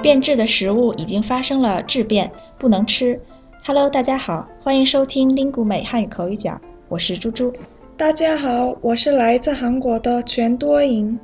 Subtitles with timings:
[0.00, 3.20] 变质的食物已经发生了质变，不能吃。
[3.64, 6.58] Hello，大家好，欢迎收听 Lingu 美汉语口语角，
[6.88, 7.52] 我是猪猪。
[7.96, 11.18] 大家好，我是来自韩国的全多银。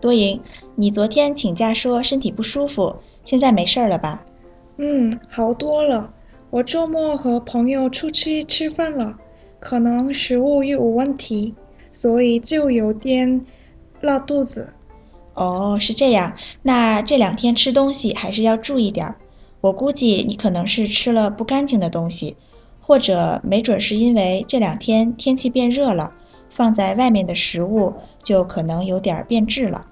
[0.00, 0.40] 多银，
[0.74, 2.92] 你昨天请假说身体不舒服，
[3.24, 4.20] 现在没事儿了吧？
[4.78, 6.12] 嗯，好多了。
[6.50, 9.16] 我周末和朋友出去吃饭了，
[9.60, 11.54] 可能食物有问题，
[11.92, 13.46] 所以就有点
[14.00, 14.68] 拉肚子。
[15.36, 19.16] 哦，是这样，那这两天吃东西还是要注意点儿。
[19.60, 22.36] 我估计你可能是吃了不干净的东西，
[22.80, 26.12] 或者没准是因为这两天天气变热了，
[26.48, 29.86] 放在外面的食物就可能有点变质了。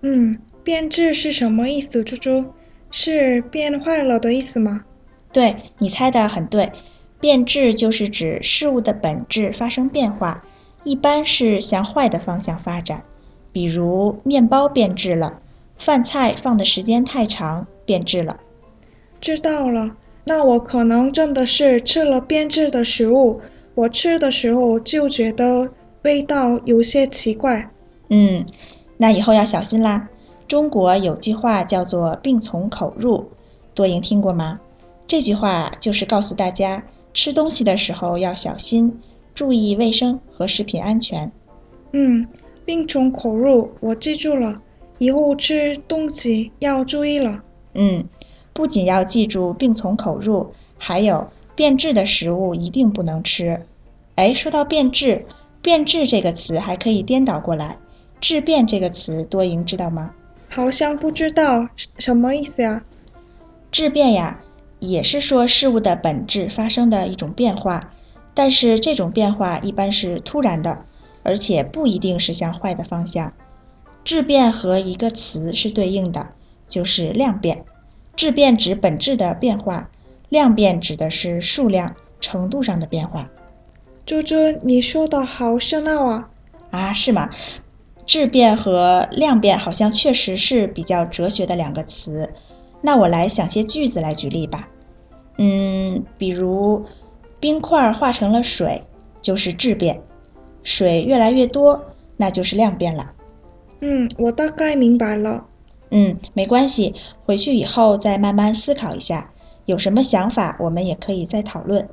[0.00, 2.44] 嗯，变质是什么意思，猪猪？
[2.90, 4.84] 是变坏了的意思吗？
[5.30, 6.72] 对，你猜的很对，
[7.20, 10.42] 变质就是指事物的本质发生变化，
[10.84, 13.04] 一般是向坏的方向发展。
[13.52, 15.40] 比如面包变质了，
[15.78, 18.38] 饭菜放的时间太长变质了。
[19.20, 23.40] 知道了，那我可能真的是吃了变质的食物。
[23.74, 25.70] 我吃的时候就觉得
[26.02, 27.70] 味道有些奇怪。
[28.08, 28.44] 嗯，
[28.96, 30.08] 那以后要小心啦。
[30.48, 33.30] 中国有句话叫做“病从口入”，
[33.74, 34.60] 多赢听过吗？
[35.06, 36.82] 这句话就是告诉大家，
[37.14, 39.00] 吃东西的时候要小心，
[39.34, 41.30] 注意卫生和食品安全。
[41.92, 42.26] 嗯。
[42.64, 44.60] 病从口入，我记住了，
[44.98, 47.42] 以后吃东西要注意了。
[47.74, 48.04] 嗯，
[48.52, 53.66] 不仅要记住病从口入，还有变质的食物一定不能吃。
[54.14, 55.26] 哎，说到变质，
[55.62, 57.78] 变质这个词还可以颠倒过来，
[58.20, 60.12] 质变这个词多赢知道吗？
[60.48, 62.82] 好像不知道，什么意思呀？
[63.72, 64.40] 质变呀，
[64.78, 67.92] 也是说事物的本质发生的一种变化，
[68.34, 70.84] 但是这种变化一般是突然的。
[71.22, 73.32] 而且不一定是向坏的方向。
[74.04, 76.28] 质变和一个词是对应的，
[76.68, 77.64] 就是量变。
[78.16, 79.90] 质变指本质的变化，
[80.28, 83.28] 量变指的是数量、程度上的变化。
[84.06, 86.30] 猪猪，你说的好深奥啊！
[86.70, 87.30] 啊，是吗？
[88.06, 92.32] 质变和量变好像确实是比较哲学的两个词。
[92.80, 94.68] 那我来想些句子来举例吧。
[95.36, 96.86] 嗯，比如
[97.38, 98.82] 冰块化成了水，
[99.22, 100.02] 就是质变。
[100.62, 101.82] 水越来越多，
[102.16, 103.12] 那就是量变了。
[103.80, 105.46] 嗯，我大概明白了。
[105.90, 106.94] 嗯，没关系，
[107.24, 109.30] 回去以后再慢慢思考一下，
[109.66, 111.88] 有什么想法我们也可以再讨论。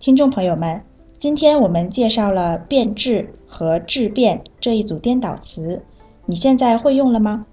[0.00, 0.82] 听众朋友们，
[1.18, 5.82] 今天我们介绍了变质和质变这一组颠倒词，
[6.24, 7.46] 你现在会用了吗？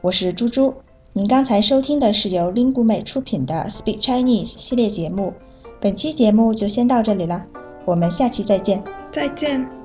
[0.00, 0.74] 我是猪猪，
[1.12, 5.32] 您刚才收听的是由 Lingu 美出品的 Speak Chinese 系列节目，
[5.80, 7.44] 本期节目就先到这里了，
[7.84, 8.82] 我们下期再见。
[9.10, 9.77] 再见。